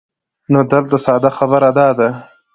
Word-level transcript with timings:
نو 0.51 0.59
دلته 0.71 0.97
ساده 1.05 1.29
خبره 1.37 1.69
دا 1.77 1.89
ده 1.99 2.09